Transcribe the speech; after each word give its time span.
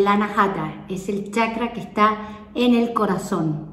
el 0.00 0.08
anahata, 0.08 0.84
es 0.88 1.08
el 1.08 1.30
chakra 1.30 1.72
que 1.72 1.80
está 1.80 2.16
en 2.54 2.74
el 2.74 2.92
corazón. 2.92 3.70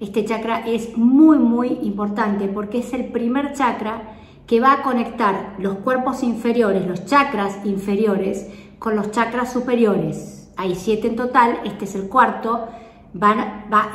Este 0.00 0.24
chakra 0.24 0.66
es 0.66 0.96
muy, 0.96 1.38
muy 1.38 1.78
importante 1.82 2.48
porque 2.48 2.78
es 2.78 2.92
el 2.92 3.06
primer 3.06 3.52
chakra 3.54 4.16
que 4.46 4.60
va 4.60 4.72
a 4.72 4.82
conectar 4.82 5.54
los 5.58 5.76
cuerpos 5.76 6.22
inferiores, 6.22 6.86
los 6.86 7.04
chakras 7.06 7.64
inferiores, 7.64 8.48
con 8.78 8.96
los 8.96 9.10
chakras 9.10 9.52
superiores. 9.52 10.50
Hay 10.56 10.74
siete 10.74 11.08
en 11.08 11.16
total, 11.16 11.60
este 11.64 11.84
es 11.84 11.94
el 11.94 12.08
cuarto, 12.08 12.68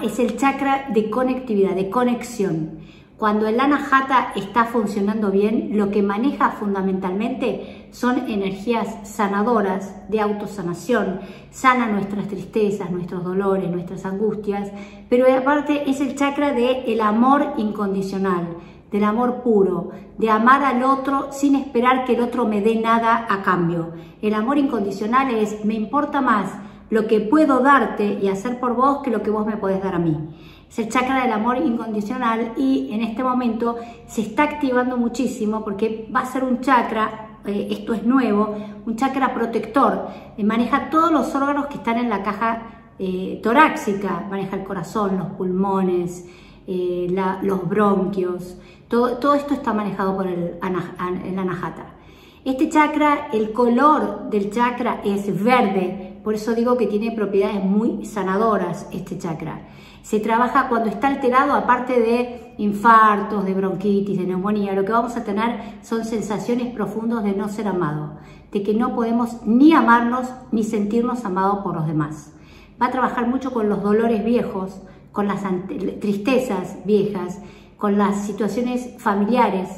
es 0.03 0.19
el 0.19 0.37
chakra 0.37 0.87
de 0.93 1.09
conectividad, 1.09 1.75
de 1.75 1.89
conexión. 1.89 2.79
Cuando 3.17 3.47
el 3.47 3.57
anahata 3.61 4.33
está 4.35 4.65
funcionando 4.65 5.31
bien, 5.31 5.69
lo 5.77 5.89
que 5.89 6.03
maneja 6.03 6.49
fundamentalmente 6.51 7.87
son 7.91 8.29
energías 8.29 9.07
sanadoras 9.07 10.09
de 10.09 10.19
autosanación, 10.19 11.21
sana 11.49 11.87
nuestras 11.87 12.27
tristezas, 12.27 12.91
nuestros 12.91 13.23
dolores, 13.23 13.71
nuestras 13.71 14.05
angustias, 14.05 14.69
pero 15.07 15.33
aparte 15.33 15.89
es 15.89 16.01
el 16.01 16.15
chakra 16.15 16.51
del 16.51 16.83
el 16.87 16.99
amor 16.99 17.53
incondicional, 17.55 18.47
del 18.91 19.05
amor 19.05 19.43
puro, 19.43 19.91
de 20.17 20.29
amar 20.29 20.65
al 20.65 20.83
otro 20.83 21.31
sin 21.31 21.55
esperar 21.55 22.03
que 22.03 22.15
el 22.15 22.21
otro 22.21 22.45
me 22.45 22.59
dé 22.59 22.75
nada 22.75 23.27
a 23.29 23.43
cambio. 23.43 23.93
El 24.21 24.33
amor 24.33 24.57
incondicional 24.57 25.33
es 25.33 25.63
me 25.63 25.75
importa 25.75 26.19
más 26.19 26.51
lo 26.89 27.07
que 27.07 27.21
puedo 27.21 27.61
darte 27.61 28.19
y 28.21 28.27
hacer 28.27 28.59
por 28.59 28.75
vos 28.75 28.99
que 29.03 29.09
lo 29.09 29.23
que 29.23 29.31
vos 29.31 29.45
me 29.45 29.55
podés 29.55 29.81
dar 29.81 29.95
a 29.95 29.99
mí 29.99 30.17
es 30.69 30.79
el 30.79 30.89
chakra 30.89 31.23
del 31.23 31.31
amor 31.31 31.57
incondicional 31.57 32.53
y 32.57 32.89
en 32.91 33.01
este 33.01 33.23
momento 33.23 33.77
se 34.07 34.21
está 34.21 34.43
activando 34.43 34.97
muchísimo 34.97 35.63
porque 35.63 36.09
va 36.13 36.21
a 36.21 36.25
ser 36.25 36.43
un 36.43 36.61
chakra, 36.61 37.39
eh, 37.45 37.67
esto 37.71 37.93
es 37.93 38.03
nuevo, 38.03 38.55
un 38.85 38.95
chakra 38.95 39.33
protector, 39.33 40.07
eh, 40.37 40.43
maneja 40.43 40.89
todos 40.89 41.11
los 41.11 41.33
órganos 41.35 41.67
que 41.67 41.75
están 41.75 41.97
en 41.97 42.09
la 42.09 42.23
caja 42.23 42.91
eh, 42.99 43.39
torácica, 43.43 44.25
maneja 44.29 44.55
el 44.55 44.63
corazón, 44.63 45.17
los 45.17 45.27
pulmones, 45.29 46.25
los 46.67 47.69
bronquios, 47.69 48.57
todo, 48.87 49.17
todo, 49.17 49.35
esto 49.35 49.53
está 49.53 49.71
manejado 49.71 50.15
por 50.15 50.25
el, 50.25 50.57
el 50.63 51.39
anahata. 51.39 51.93
Este 52.43 52.69
chakra, 52.69 53.29
el 53.33 53.51
color 53.51 54.29
del 54.29 54.51
chakra 54.51 55.01
es 55.03 55.43
verde, 55.43 56.19
por 56.23 56.33
eso 56.33 56.55
digo 56.55 56.75
que 56.75 56.87
tiene 56.87 57.11
propiedades 57.11 57.63
muy 57.63 58.05
sanadoras 58.05 58.87
este 58.91 59.17
chakra. 59.19 59.61
Se 60.05 60.19
trabaja 60.19 60.69
cuando 60.69 60.87
está 60.87 61.07
alterado, 61.07 61.53
aparte 61.53 61.99
de 61.99 62.53
infartos, 62.59 63.43
de 63.43 63.55
bronquitis, 63.55 64.19
de 64.19 64.27
neumonía, 64.27 64.73
lo 64.73 64.85
que 64.85 64.91
vamos 64.91 65.17
a 65.17 65.23
tener 65.23 65.79
son 65.81 66.05
sensaciones 66.05 66.71
profundas 66.75 67.23
de 67.23 67.33
no 67.33 67.49
ser 67.49 67.67
amado, 67.67 68.11
de 68.51 68.61
que 68.61 68.75
no 68.75 68.93
podemos 68.93 69.41
ni 69.47 69.73
amarnos 69.73 70.27
ni 70.51 70.63
sentirnos 70.63 71.25
amados 71.25 71.63
por 71.63 71.73
los 71.73 71.87
demás. 71.87 72.31
Va 72.79 72.85
a 72.85 72.91
trabajar 72.91 73.27
mucho 73.27 73.51
con 73.51 73.67
los 73.67 73.81
dolores 73.81 74.23
viejos, 74.23 74.79
con 75.11 75.27
las 75.27 75.41
tristezas 75.99 76.85
viejas, 76.85 77.39
con 77.75 77.97
las 77.97 78.27
situaciones 78.27 78.93
familiares, 78.99 79.69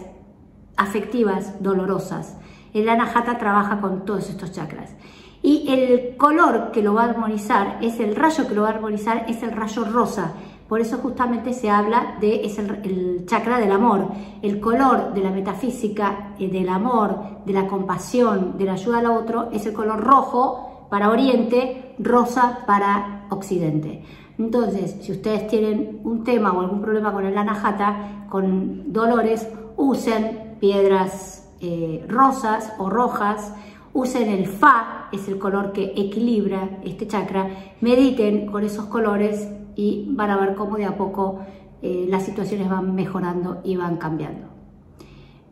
afectivas, 0.75 1.63
dolorosas. 1.63 2.35
El 2.73 2.89
Anahata 2.89 3.37
trabaja 3.37 3.79
con 3.79 4.03
todos 4.03 4.29
estos 4.29 4.51
chakras. 4.51 4.93
Y 5.41 5.65
el 5.69 6.17
color 6.17 6.71
que 6.71 6.81
lo 6.81 6.93
va 6.93 7.03
a 7.03 7.09
armonizar, 7.09 7.77
es 7.81 7.99
el 7.99 8.15
rayo 8.15 8.47
que 8.47 8.55
lo 8.55 8.63
va 8.63 8.69
a 8.69 8.73
armonizar, 8.73 9.25
es 9.27 9.43
el 9.43 9.51
rayo 9.51 9.85
rosa. 9.85 10.33
Por 10.67 10.81
eso 10.81 10.97
justamente 10.97 11.53
se 11.53 11.69
habla 11.69 12.17
de 12.19 12.45
es 12.45 12.59
el, 12.59 13.25
chakra 13.25 13.59
del 13.59 13.71
amor, 13.71 14.07
el 14.41 14.59
color 14.59 15.13
de 15.13 15.21
la 15.21 15.31
metafísica, 15.31 16.33
eh, 16.39 16.49
del 16.49 16.67
amor, 16.67 17.43
de 17.45 17.53
la 17.53 17.67
compasión, 17.67 18.57
de 18.57 18.65
la 18.65 18.73
ayuda 18.73 18.99
al 18.99 19.05
otro, 19.05 19.49
es 19.53 19.65
el 19.65 19.73
color 19.73 20.01
rojo 20.01 20.87
para 20.89 21.09
Oriente, 21.09 21.95
rosa 21.99 22.59
para 22.67 23.27
Occidente. 23.29 24.03
Entonces, 24.37 24.97
si 25.01 25.13
ustedes 25.13 25.47
tienen 25.47 26.01
un 26.03 26.23
tema 26.23 26.51
o 26.51 26.59
algún 26.61 26.81
problema 26.81 27.13
con 27.13 27.25
el 27.25 27.37
anahata, 27.37 28.27
con 28.29 28.91
dolores, 28.91 29.47
usen 29.77 30.55
piedras 30.59 31.49
eh, 31.59 32.05
rosas 32.07 32.73
o 32.77 32.89
rojas, 32.89 33.53
usen 33.97 34.29
el 34.29 34.45
Fa, 34.45 35.09
es 35.11 35.27
el 35.27 35.39
color 35.39 35.71
que 35.71 35.93
equilibra 35.95 36.77
este 36.83 37.07
chakra, 37.07 37.49
mediten 37.81 38.45
con 38.45 38.63
esos 38.63 38.85
colores 38.85 39.49
y 39.75 40.05
van 40.09 40.29
a 40.29 40.37
ver 40.37 40.53
cómo 40.53 40.77
de 40.77 40.85
a 40.85 40.95
poco 40.95 41.39
eh, 41.81 42.05
las 42.07 42.23
situaciones 42.23 42.69
van 42.69 42.93
mejorando 42.93 43.61
y 43.63 43.75
van 43.75 43.97
cambiando. 43.97 44.49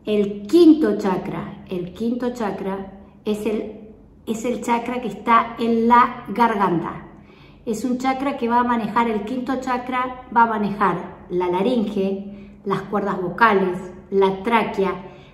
El 0.04 0.46
quinto 0.46 0.96
chakra, 0.96 1.64
el 1.68 1.92
quinto 1.92 2.32
chakra 2.34 2.92
es 3.24 3.44
el, 3.46 3.90
es 4.28 4.44
el 4.44 4.62
chakra 4.62 5.00
que 5.00 5.08
está 5.08 5.56
en 5.58 5.88
la 5.88 6.24
garganta. 6.28 7.04
Es 7.64 7.84
un 7.84 7.98
chakra 7.98 8.36
que 8.36 8.48
va 8.48 8.60
a 8.60 8.64
manejar, 8.64 9.10
el 9.10 9.24
quinto 9.24 9.60
chakra 9.60 10.28
va 10.34 10.44
a 10.44 10.46
manejar 10.46 11.26
la 11.30 11.48
laringe, 11.48 12.60
las 12.64 12.82
cuerdas 12.82 13.20
vocales, 13.20 13.76
la 14.10 14.44
tráquea, 14.44 14.92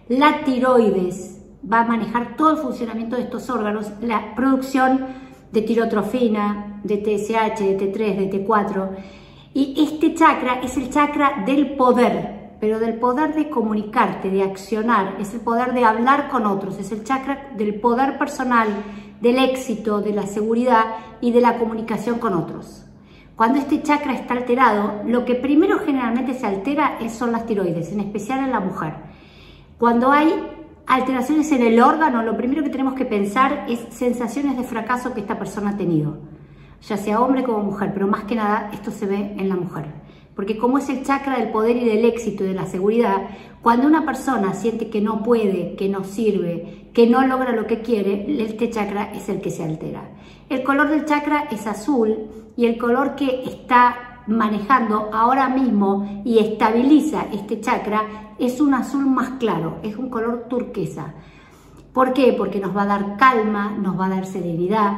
la 0.09 0.45
tiroides, 0.45 1.42
va 1.71 1.81
a 1.81 1.85
manejar 1.85 2.37
todo 2.37 2.53
el 2.53 2.57
funcionamiento 2.59 3.17
de 3.17 3.23
estos 3.23 3.49
órganos, 3.51 3.91
la 4.01 4.35
producción 4.35 5.07
de 5.53 5.63
tirotrofina, 5.63 6.81
de 6.83 6.97
TSH, 6.97 7.61
de 7.61 7.79
T3, 7.79 8.17
de 8.17 8.47
T4. 8.47 8.89
Y 9.55 9.83
este 9.83 10.15
chakra 10.15 10.61
es 10.63 10.77
el 10.77 10.91
chakra 10.91 11.45
del 11.47 11.77
poder, 11.77 12.57
pero 12.59 12.79
del 12.79 12.95
poder 12.95 13.35
de 13.35 13.51
comunicarte, 13.51 14.31
de 14.31 14.43
accionar, 14.43 15.17
es 15.21 15.35
el 15.35 15.41
poder 15.41 15.75
de 15.75 15.85
hablar 15.85 16.29
con 16.29 16.47
otros, 16.47 16.79
es 16.79 16.91
el 16.91 17.05
chakra 17.05 17.51
del 17.57 17.75
poder 17.81 18.19
personal, 18.19 18.69
del 19.21 19.39
éxito, 19.39 20.01
de 20.01 20.13
la 20.13 20.27
seguridad 20.27 20.85
y 21.21 21.33
de 21.33 21.41
la 21.41 21.59
comunicación 21.59 22.19
con 22.19 22.35
otros. 22.35 22.87
Cuando 23.37 23.59
este 23.59 23.83
chakra 23.83 24.15
está 24.15 24.35
alterado, 24.35 25.03
lo 25.07 25.25
que 25.25 25.35
primero 25.35 25.81
generalmente 25.81 26.35
se 26.35 26.47
altera 26.47 26.99
son 27.09 27.33
las 27.33 27.47
tiroides, 27.47 27.93
en 27.93 28.01
especial 28.01 28.41
en 28.41 28.53
la 28.53 28.61
mujer. 28.61 28.95
Cuando 29.79 30.13
hay 30.13 30.33
alteraciones 30.87 31.51
en 31.53 31.63
el 31.63 31.81
órgano, 31.81 32.23
lo 32.23 32.37
primero 32.37 32.63
que 32.63 32.71
tenemos 32.71 32.95
que 32.95 33.05
pensar 33.05 33.67
es 33.69 33.81
sensaciones 33.91 34.57
de 34.57 34.65
fracaso 34.65 35.15
que 35.15 35.21
esta 35.21 35.39
persona 35.39 35.71
ha 35.71 35.77
tenido, 35.77 36.19
ya 36.83 36.97
sea 36.97 37.21
hombre 37.21 37.45
como 37.45 37.63
mujer, 37.63 37.91
pero 37.95 38.07
más 38.07 38.25
que 38.25 38.35
nada 38.35 38.71
esto 38.73 38.91
se 38.91 39.07
ve 39.07 39.35
en 39.39 39.49
la 39.49 39.57
mujer. 39.57 39.87
Porque 40.35 40.57
como 40.57 40.79
es 40.79 40.89
el 40.89 41.05
chakra 41.05 41.39
del 41.39 41.51
poder 41.51 41.77
y 41.77 41.85
del 41.85 42.05
éxito 42.07 42.45
y 42.45 42.49
de 42.49 42.55
la 42.55 42.67
seguridad, 42.67 43.29
cuando 43.61 43.87
una 43.87 44.05
persona 44.07 44.55
siente 44.55 44.89
que 44.89 45.01
no 45.01 45.23
puede, 45.23 45.77
que 45.77 45.89
no 45.89 46.05
sirve, 46.05 46.89
que 46.95 47.07
no 47.07 47.27
logra 47.27 47.53
lo 47.53 47.67
que 47.67 47.83
quiere, 47.83 48.43
este 48.43 48.71
chakra 48.71 49.13
es 49.13 49.29
el 49.29 49.41
que 49.41 49.51
se 49.51 49.63
altera. 49.63 50.11
El 50.49 50.63
color 50.63 50.89
del 50.89 51.05
chakra 51.05 51.49
es 51.51 51.67
azul 51.67 52.17
y 52.57 52.67
el 52.67 52.79
color 52.79 53.15
que 53.15 53.45
está 53.45 54.12
manejando 54.27 55.11
ahora 55.13 55.49
mismo 55.49 56.23
y 56.25 56.39
estabiliza 56.39 57.27
este 57.33 57.61
chakra 57.61 58.35
es 58.39 58.61
un 58.61 58.75
azul 58.75 59.07
más 59.07 59.31
claro, 59.39 59.79
es 59.83 59.97
un 59.97 60.11
color 60.11 60.47
turquesa. 60.49 61.15
¿Por 61.93 62.13
qué? 62.13 62.35
Porque 62.37 62.61
nos 62.61 62.77
va 62.77 62.83
a 62.83 62.87
dar 62.87 63.17
calma, 63.17 63.71
nos 63.71 63.99
va 63.99 64.07
a 64.07 64.11
dar 64.11 64.27
serenidad, 64.27 64.93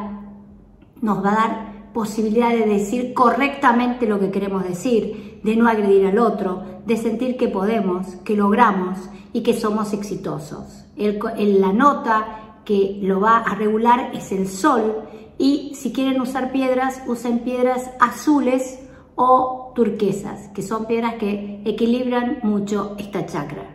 nos 1.01 1.25
va 1.25 1.33
a 1.33 1.35
dar 1.35 1.75
posibilidad 1.93 2.51
de 2.51 2.67
decir 2.67 3.15
correctamente 3.15 4.07
lo 4.07 4.19
que 4.21 4.31
queremos 4.31 4.65
decir, 4.65 5.41
de 5.43 5.57
no 5.57 5.69
agredir 5.69 6.07
al 6.07 6.19
otro, 6.19 6.63
de 6.87 6.97
sentir 6.97 7.37
que 7.37 7.49
podemos, 7.49 8.07
que 8.25 8.37
logramos 8.37 8.99
y 9.33 9.43
que 9.43 9.55
somos 9.55 9.93
exitosos. 9.93 10.85
la 10.97 11.73
nota 11.73 12.61
que 12.65 12.99
lo 13.03 13.21
va 13.21 13.39
a 13.39 13.55
regular 13.55 14.11
es 14.15 14.33
el 14.33 14.49
sol 14.49 15.03
y 15.39 15.75
si 15.75 15.93
quieren 15.93 16.21
usar 16.21 16.53
piedras, 16.53 17.03
usen 17.07 17.41
piedras 17.41 17.91
azules 18.01 18.81
o 19.17 19.73
turquesas, 19.75 20.49
que 20.49 20.63
son 20.63 20.87
piedras 20.87 21.15
que 21.15 21.63
equilibran 21.65 22.39
mucho 22.43 22.97
esta 22.99 23.27
chakra. 23.27 23.75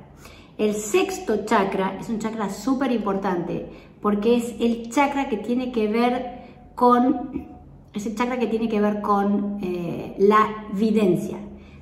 El 0.57 0.73
sexto 0.75 1.45
chakra 1.45 1.97
es 1.99 2.09
un 2.09 2.19
chakra 2.19 2.49
súper 2.49 2.91
importante 2.91 3.69
porque 4.01 4.35
es 4.35 4.55
el 4.59 4.89
chakra 4.89 5.29
que 5.29 5.37
tiene 5.37 5.71
que 5.71 5.87
ver 5.87 6.71
con, 6.75 7.47
es 7.93 8.05
el 8.05 8.15
chakra 8.15 8.39
que 8.39 8.47
tiene 8.47 8.67
que 8.67 8.81
ver 8.81 9.01
con 9.01 9.59
eh, 9.61 10.15
la 10.19 10.65
videncia, 10.73 11.37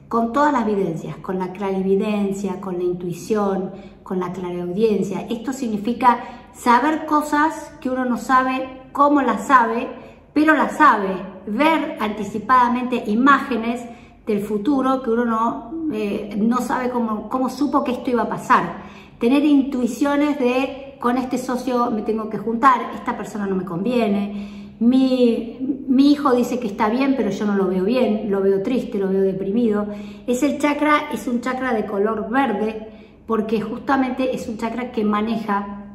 con 0.07 0.31
todas 0.31 0.53
las 0.53 0.65
videncias, 0.65 1.17
con 1.17 1.39
la 1.39 1.51
clarividencia, 1.51 2.61
con 2.61 2.77
la 2.77 2.83
intuición, 2.83 3.71
con 4.03 4.19
la 4.19 4.31
clareaudiencia. 4.31 5.21
Esto 5.29 5.53
significa 5.53 6.19
saber 6.53 7.05
cosas 7.05 7.71
que 7.81 7.89
uno 7.89 8.05
no 8.05 8.17
sabe 8.17 8.89
cómo 8.91 9.21
las 9.21 9.47
sabe, 9.47 9.87
pero 10.33 10.55
las 10.55 10.77
sabe 10.77 11.36
ver 11.47 11.97
anticipadamente 11.99 13.03
imágenes 13.07 13.81
del 14.25 14.41
futuro 14.41 15.01
que 15.01 15.09
uno 15.09 15.25
no, 15.25 15.71
eh, 15.93 16.35
no 16.37 16.59
sabe 16.59 16.89
cómo, 16.89 17.29
cómo 17.29 17.49
supo 17.49 17.83
que 17.83 17.93
esto 17.93 18.11
iba 18.11 18.23
a 18.23 18.29
pasar. 18.29 18.83
Tener 19.19 19.43
intuiciones 19.43 20.37
de 20.37 20.97
con 20.99 21.17
este 21.17 21.37
socio 21.37 21.91
me 21.91 22.01
tengo 22.01 22.29
que 22.29 22.37
juntar, 22.37 22.91
esta 22.95 23.15
persona 23.15 23.45
no 23.45 23.55
me 23.55 23.63
conviene, 23.63 24.57
mi, 24.79 25.85
mi, 25.87 26.11
hijo 26.11 26.35
dice 26.35 26.59
que 26.59 26.67
está 26.67 26.87
bien, 26.89 27.15
pero 27.17 27.31
yo 27.31 27.45
no 27.45 27.55
lo 27.55 27.67
veo 27.67 27.83
bien, 27.83 28.29
lo 28.29 28.41
veo 28.41 28.61
triste, 28.61 28.99
lo 28.99 29.09
veo 29.09 29.21
deprimido. 29.21 29.87
Es 30.27 30.43
el 30.43 30.59
chakra, 30.59 31.09
es 31.11 31.27
un 31.27 31.41
chakra 31.41 31.73
de 31.73 31.85
color 31.85 32.29
verde, 32.29 32.87
porque 33.25 33.59
justamente 33.59 34.35
es 34.35 34.47
un 34.47 34.57
chakra 34.57 34.91
que 34.91 35.03
maneja 35.03 35.85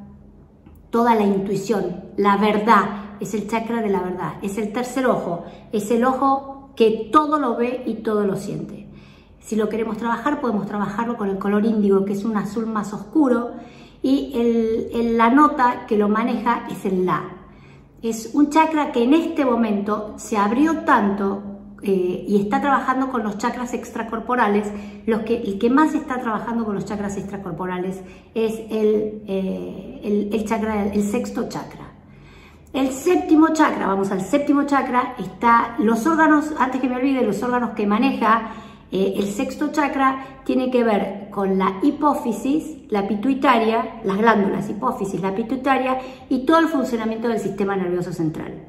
toda 0.91 1.15
la 1.15 1.23
intuición, 1.23 2.03
la 2.17 2.37
verdad, 2.37 3.02
es 3.23 3.35
el 3.35 3.49
chakra 3.49 3.81
de 3.81 3.89
la 3.89 4.03
verdad, 4.03 4.35
es 4.43 4.59
el 4.59 4.73
tercer 4.73 5.07
ojo, 5.07 5.45
es 5.73 5.91
el 5.91 6.05
ojo 6.05 6.71
que 6.77 7.09
todo 7.13 7.39
lo 7.39 7.57
ve 7.57 7.83
y 7.87 7.95
todo 7.95 8.25
lo 8.27 8.37
siente. 8.37 8.87
Si 9.41 9.57
lo 9.57 9.69
queremos 9.69 9.97
trabajar, 9.97 10.41
podemos 10.41 10.67
trabajarlo 10.67 11.17
con 11.17 11.29
el 11.29 11.39
color 11.39 11.65
índigo, 11.65 12.05
que 12.05 12.13
es 12.13 12.25
un 12.25 12.37
azul 12.37 12.67
más 12.67 12.93
oscuro, 12.93 13.51
y 14.03 14.33
la 15.17 15.31
nota 15.31 15.87
que 15.87 15.97
lo 15.97 16.09
maneja 16.09 16.67
es 16.71 16.85
el 16.85 17.07
La. 17.07 17.23
Es 18.03 18.31
un 18.35 18.51
chakra 18.51 18.91
que 18.91 19.05
en 19.05 19.15
este 19.15 19.45
momento 19.45 20.15
se 20.17 20.37
abrió 20.37 20.79
tanto 20.79 21.53
eh, 21.85 22.25
y 22.29 22.41
está 22.41 22.61
trabajando 22.61 23.11
con 23.11 23.25
los 23.25 23.39
chakras 23.39 23.75
extracorporales, 23.75 24.71
los 25.07 25.23
que, 25.23 25.37
el 25.43 25.59
que 25.59 25.69
más 25.69 25.95
está 25.95 26.21
trabajando 26.21 26.65
con 26.65 26.77
los 26.77 26.85
chakras 26.85 27.17
extracorporales 27.17 28.01
es 28.35 28.55
el, 28.71 29.23
eh, 29.27 30.29
el, 30.33 30.45
chakra, 30.45 30.87
el 30.87 31.03
sexto 31.03 31.49
chakra. 31.49 31.82
El 32.73 32.91
séptimo 32.91 33.53
chakra, 33.53 33.87
vamos 33.87 34.11
al 34.11 34.23
séptimo 34.23 34.65
chakra, 34.65 35.15
está 35.19 35.75
los 35.79 36.07
órganos, 36.07 36.55
antes 36.59 36.81
que 36.81 36.89
me 36.89 36.97
olvide, 36.97 37.23
los 37.23 37.43
órganos 37.43 37.71
que 37.71 37.87
maneja 37.87 38.51
eh, 38.91 39.15
el 39.17 39.27
sexto 39.27 39.73
chakra 39.73 40.43
tiene 40.45 40.71
que 40.71 40.85
ver 40.85 41.29
con 41.31 41.59
la 41.59 41.81
hipófisis, 41.83 42.91
la 42.91 43.09
pituitaria, 43.09 44.01
las 44.05 44.19
glándulas 44.19 44.69
hipófisis, 44.69 45.21
la 45.21 45.35
pituitaria 45.35 45.99
y 46.29 46.47
todo 46.47 46.59
el 46.59 46.69
funcionamiento 46.69 47.29
del 47.29 47.39
sistema 47.39 47.75
nervioso 47.75 48.13
central. 48.13 48.65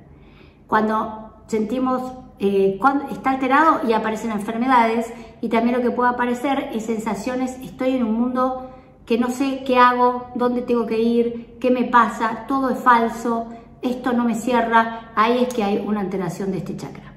Cuando 0.67 1.43
sentimos, 1.47 2.01
eh, 2.39 2.77
cuando 2.79 3.09
está 3.09 3.31
alterado 3.31 3.87
y 3.87 3.93
aparecen 3.93 4.31
enfermedades 4.31 5.13
y 5.41 5.49
también 5.49 5.77
lo 5.77 5.81
que 5.81 5.91
puede 5.91 6.09
aparecer 6.09 6.69
es 6.73 6.85
sensaciones, 6.85 7.57
estoy 7.61 7.95
en 7.95 8.03
un 8.03 8.13
mundo 8.13 8.69
que 9.05 9.17
no 9.17 9.29
sé 9.29 9.63
qué 9.65 9.77
hago, 9.77 10.27
dónde 10.35 10.61
tengo 10.61 10.85
que 10.87 10.99
ir, 10.99 11.57
qué 11.59 11.69
me 11.69 11.83
pasa, 11.83 12.45
todo 12.47 12.69
es 12.69 12.79
falso, 12.79 13.47
esto 13.83 14.13
no 14.13 14.23
me 14.23 14.35
cierra, 14.35 15.11
ahí 15.15 15.43
es 15.43 15.53
que 15.53 15.63
hay 15.63 15.83
una 15.85 16.01
alteración 16.01 16.51
de 16.51 16.59
este 16.59 16.77
chakra. 16.77 17.13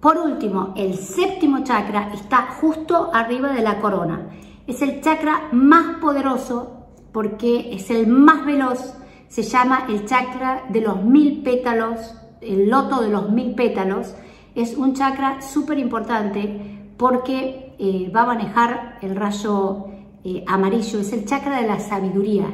Por 0.00 0.16
último, 0.16 0.72
el 0.76 0.94
séptimo 0.94 1.62
chakra 1.62 2.10
está 2.14 2.48
justo 2.60 3.10
arriba 3.12 3.52
de 3.52 3.62
la 3.62 3.80
corona. 3.80 4.30
Es 4.66 4.80
el 4.80 5.02
chakra 5.02 5.48
más 5.52 5.98
poderoso 6.00 6.86
porque 7.12 7.74
es 7.74 7.90
el 7.90 8.06
más 8.06 8.46
veloz. 8.46 8.94
Se 9.28 9.42
llama 9.42 9.86
el 9.88 10.06
chakra 10.06 10.64
de 10.70 10.80
los 10.80 11.04
mil 11.04 11.42
pétalos, 11.42 12.14
el 12.40 12.70
loto 12.70 13.02
de 13.02 13.10
los 13.10 13.30
mil 13.30 13.54
pétalos. 13.54 14.14
Es 14.54 14.74
un 14.74 14.94
chakra 14.94 15.42
súper 15.42 15.78
importante 15.78 16.92
porque 16.96 17.74
eh, 17.78 18.10
va 18.14 18.22
a 18.22 18.26
manejar 18.26 18.98
el 19.02 19.14
rayo 19.14 19.86
eh, 20.24 20.44
amarillo. 20.46 21.00
Es 21.00 21.12
el 21.12 21.26
chakra 21.26 21.60
de 21.60 21.68
la 21.68 21.78
sabiduría. 21.78 22.46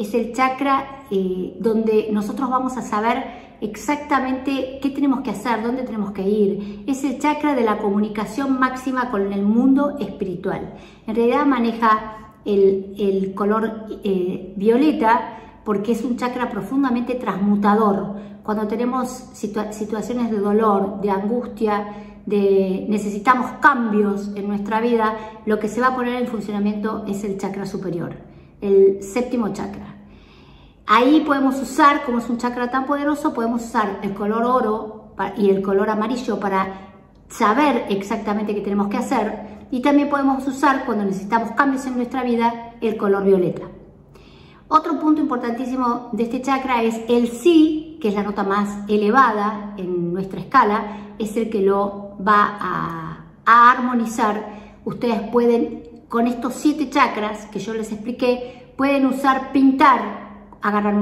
Es 0.00 0.14
el 0.14 0.32
chakra 0.32 1.04
eh, 1.10 1.58
donde 1.60 2.08
nosotros 2.10 2.48
vamos 2.48 2.78
a 2.78 2.82
saber 2.82 3.58
exactamente 3.60 4.78
qué 4.80 4.88
tenemos 4.88 5.20
que 5.20 5.28
hacer, 5.28 5.62
dónde 5.62 5.82
tenemos 5.82 6.12
que 6.12 6.22
ir. 6.22 6.84
Es 6.86 7.04
el 7.04 7.18
chakra 7.18 7.54
de 7.54 7.62
la 7.62 7.76
comunicación 7.76 8.58
máxima 8.58 9.10
con 9.10 9.30
el 9.30 9.42
mundo 9.42 9.98
espiritual. 9.98 10.72
En 11.06 11.14
realidad 11.14 11.44
maneja 11.44 12.32
el, 12.46 13.34
color 13.34 13.88
eh, 14.02 14.54
violeta 14.56 15.36
porque 15.66 15.92
es 15.92 16.02
un 16.02 16.16
chakra 16.16 16.48
profundamente 16.48 17.16
transmutador. 17.16 18.16
Cuando 18.42 18.66
tenemos 18.66 19.10
situaciones 19.34 20.30
de 20.30 20.38
dolor, 20.38 21.02
de 21.02 21.10
angustia, 21.10 21.88
de 22.24 22.86
necesitamos 22.88 23.50
cambios 23.60 24.30
en 24.34 24.48
nuestra 24.48 24.80
vida, 24.80 25.16
lo 25.44 25.58
que 25.58 25.68
se 25.68 25.82
va 25.82 25.88
a 25.88 25.94
poner 25.94 26.22
en 26.22 26.26
funcionamiento 26.26 27.04
es 27.06 27.22
el 27.24 27.36
chakra 27.36 27.66
superior, 27.66 28.14
el 28.62 29.02
séptimo 29.02 29.52
chakra. 29.52 29.89
Ahí 30.92 31.20
podemos 31.20 31.54
usar, 31.62 32.02
como 32.02 32.18
es 32.18 32.28
un 32.28 32.38
chakra 32.38 32.68
tan 32.68 32.84
poderoso, 32.84 33.32
podemos 33.32 33.64
usar 33.64 34.00
el 34.02 34.12
color 34.12 34.42
oro 34.42 35.14
y 35.36 35.48
el 35.48 35.62
color 35.62 35.88
amarillo 35.88 36.40
para 36.40 36.66
saber 37.28 37.86
exactamente 37.90 38.56
qué 38.56 38.60
tenemos 38.60 38.88
que 38.88 38.96
hacer. 38.96 39.68
Y 39.70 39.82
también 39.82 40.10
podemos 40.10 40.44
usar, 40.48 40.84
cuando 40.84 41.04
necesitamos 41.04 41.52
cambios 41.52 41.86
en 41.86 41.94
nuestra 41.94 42.24
vida, 42.24 42.74
el 42.80 42.96
color 42.96 43.22
violeta. 43.22 43.68
Otro 44.66 44.98
punto 44.98 45.20
importantísimo 45.20 46.08
de 46.10 46.24
este 46.24 46.42
chakra 46.42 46.82
es 46.82 47.00
el 47.08 47.28
Si, 47.28 48.00
que 48.02 48.08
es 48.08 48.14
la 48.14 48.24
nota 48.24 48.42
más 48.42 48.78
elevada 48.88 49.74
en 49.76 50.12
nuestra 50.12 50.40
escala, 50.40 51.14
es 51.20 51.36
el 51.36 51.50
que 51.50 51.62
lo 51.62 52.16
va 52.18 52.58
a, 52.60 53.26
a 53.46 53.70
armonizar. 53.70 54.44
Ustedes 54.84 55.20
pueden, 55.30 56.02
con 56.08 56.26
estos 56.26 56.54
siete 56.54 56.90
chakras 56.90 57.46
que 57.46 57.60
yo 57.60 57.74
les 57.74 57.92
expliqué, 57.92 58.74
pueden 58.76 59.06
usar 59.06 59.52
pintar 59.52 60.29
agarran 60.62 60.98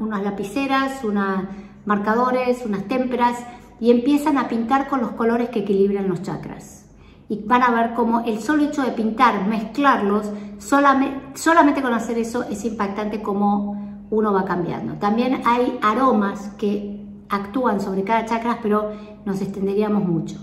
unas 0.00 0.22
lapiceras, 0.22 1.02
unos 1.04 1.44
marcadores, 1.86 2.64
unas 2.64 2.84
témperas 2.84 3.38
y 3.80 3.90
empiezan 3.90 4.38
a 4.38 4.48
pintar 4.48 4.88
con 4.88 5.00
los 5.00 5.12
colores 5.12 5.48
que 5.50 5.60
equilibran 5.60 6.08
los 6.08 6.22
chakras. 6.22 6.86
Y 7.28 7.42
van 7.44 7.62
a 7.62 7.70
ver 7.70 7.94
cómo 7.94 8.20
el 8.20 8.40
solo 8.40 8.64
hecho 8.64 8.82
de 8.82 8.92
pintar, 8.92 9.46
mezclarlos, 9.46 10.30
solamente, 10.58 11.38
solamente 11.38 11.82
con 11.82 11.92
hacer 11.92 12.18
eso 12.18 12.44
es 12.44 12.64
impactante 12.64 13.20
cómo 13.22 14.06
uno 14.10 14.32
va 14.32 14.44
cambiando. 14.44 14.94
También 14.94 15.42
hay 15.44 15.78
aromas 15.82 16.50
que 16.56 17.04
actúan 17.28 17.80
sobre 17.80 18.04
cada 18.04 18.24
chakra, 18.24 18.58
pero 18.62 18.92
nos 19.24 19.40
extenderíamos 19.42 20.04
mucho. 20.04 20.38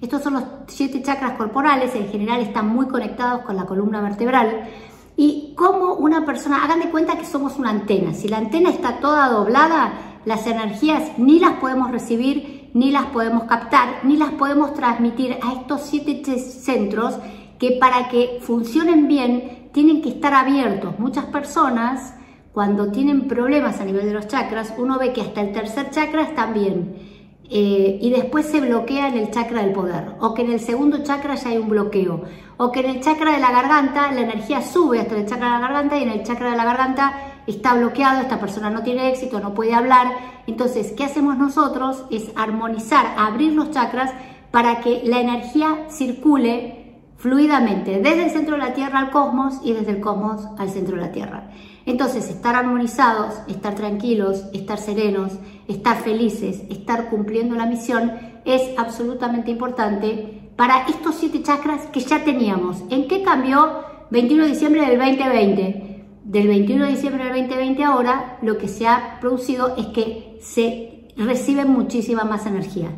Estos 0.00 0.22
son 0.22 0.32
los 0.34 0.44
siete 0.66 1.02
chakras 1.02 1.32
corporales, 1.32 1.94
en 1.94 2.08
general 2.08 2.40
están 2.40 2.68
muy 2.68 2.86
conectados 2.86 3.42
con 3.42 3.56
la 3.56 3.66
columna 3.66 4.00
vertebral, 4.00 4.66
y 5.16 5.54
como 5.56 5.94
una 5.94 6.24
persona, 6.24 6.64
hagan 6.64 6.80
de 6.80 6.90
cuenta 6.90 7.18
que 7.18 7.26
somos 7.26 7.58
una 7.58 7.70
antena, 7.70 8.14
si 8.14 8.28
la 8.28 8.38
antena 8.38 8.70
está 8.70 9.00
toda 9.00 9.28
doblada, 9.28 9.92
las 10.24 10.46
energías 10.46 11.18
ni 11.18 11.38
las 11.38 11.54
podemos 11.54 11.90
recibir, 11.90 12.70
ni 12.74 12.90
las 12.90 13.06
podemos 13.06 13.44
captar, 13.44 14.04
ni 14.04 14.16
las 14.16 14.30
podemos 14.30 14.74
transmitir 14.74 15.38
a 15.42 15.52
estos 15.52 15.82
siete 15.82 16.38
centros 16.38 17.16
que 17.58 17.72
para 17.72 18.08
que 18.08 18.38
funcionen 18.42 19.08
bien 19.08 19.68
tienen 19.72 20.02
que 20.02 20.10
estar 20.10 20.34
abiertos. 20.34 20.98
Muchas 20.98 21.26
personas 21.26 22.14
cuando 22.52 22.90
tienen 22.90 23.28
problemas 23.28 23.80
a 23.80 23.84
nivel 23.84 24.06
de 24.06 24.14
los 24.14 24.26
chakras, 24.26 24.74
uno 24.76 24.98
ve 24.98 25.12
que 25.12 25.20
hasta 25.20 25.40
el 25.40 25.52
tercer 25.52 25.90
chakra 25.90 26.22
están 26.22 26.54
bien 26.54 27.19
eh, 27.52 27.98
y 28.00 28.10
después 28.10 28.46
se 28.46 28.60
bloquea 28.60 29.08
en 29.08 29.18
el 29.18 29.30
chakra 29.32 29.62
del 29.62 29.72
poder, 29.72 30.14
o 30.20 30.34
que 30.34 30.42
en 30.42 30.52
el 30.52 30.60
segundo 30.60 31.02
chakra 31.02 31.34
ya 31.34 31.50
hay 31.50 31.58
un 31.58 31.68
bloqueo, 31.68 32.22
o 32.56 32.70
que 32.70 32.78
en 32.80 32.90
el 32.90 33.00
chakra 33.00 33.32
de 33.32 33.40
la 33.40 33.50
garganta 33.50 34.12
la 34.12 34.20
energía 34.20 34.62
sube 34.62 35.00
hasta 35.00 35.16
el 35.16 35.26
chakra 35.26 35.46
de 35.46 35.52
la 35.54 35.60
garganta 35.60 35.98
y 35.98 36.04
en 36.04 36.10
el 36.10 36.22
chakra 36.22 36.52
de 36.52 36.56
la 36.56 36.64
garganta 36.64 37.12
está 37.48 37.74
bloqueado, 37.74 38.20
esta 38.20 38.38
persona 38.38 38.70
no 38.70 38.84
tiene 38.84 39.10
éxito, 39.10 39.40
no 39.40 39.52
puede 39.52 39.74
hablar. 39.74 40.12
Entonces, 40.46 40.92
¿qué 40.96 41.04
hacemos 41.04 41.38
nosotros? 41.38 42.04
Es 42.10 42.30
armonizar, 42.36 43.14
abrir 43.18 43.52
los 43.52 43.72
chakras 43.72 44.12
para 44.52 44.80
que 44.80 45.02
la 45.04 45.20
energía 45.20 45.86
circule 45.88 47.00
fluidamente 47.16 48.00
desde 48.00 48.24
el 48.24 48.30
centro 48.30 48.56
de 48.56 48.62
la 48.62 48.74
Tierra 48.74 49.00
al 49.00 49.10
cosmos 49.10 49.60
y 49.64 49.72
desde 49.72 49.90
el 49.90 50.00
cosmos 50.00 50.46
al 50.56 50.70
centro 50.70 50.96
de 50.96 51.02
la 51.02 51.12
Tierra. 51.12 51.50
Entonces, 51.86 52.30
estar 52.30 52.54
armonizados, 52.54 53.34
estar 53.48 53.74
tranquilos, 53.74 54.44
estar 54.52 54.78
serenos, 54.78 55.32
estar 55.70 56.02
felices, 56.02 56.62
estar 56.68 57.08
cumpliendo 57.08 57.54
la 57.54 57.66
misión 57.66 58.12
es 58.44 58.62
absolutamente 58.76 59.50
importante 59.50 60.50
para 60.56 60.86
estos 60.86 61.14
siete 61.14 61.42
chakras 61.42 61.86
que 61.86 62.00
ya 62.00 62.24
teníamos. 62.24 62.82
¿En 62.90 63.08
qué 63.08 63.22
cambió 63.22 63.84
21 64.10 64.44
de 64.44 64.50
diciembre 64.50 64.86
del 64.86 64.98
2020? 64.98 66.04
Del 66.24 66.48
21 66.48 66.84
de 66.84 66.90
diciembre 66.90 67.24
del 67.24 67.48
2020 67.48 67.84
ahora 67.84 68.38
lo 68.42 68.58
que 68.58 68.68
se 68.68 68.86
ha 68.86 69.18
producido 69.20 69.74
es 69.76 69.86
que 69.86 70.38
se 70.40 71.08
recibe 71.16 71.64
muchísima 71.64 72.24
más 72.24 72.46
energía. 72.46 72.90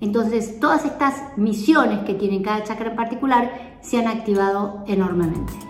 Entonces, 0.00 0.58
todas 0.60 0.84
estas 0.86 1.36
misiones 1.36 2.00
que 2.00 2.14
tiene 2.14 2.40
cada 2.40 2.64
chakra 2.64 2.90
en 2.90 2.96
particular 2.96 3.78
se 3.82 3.98
han 3.98 4.08
activado 4.08 4.82
enormemente. 4.86 5.69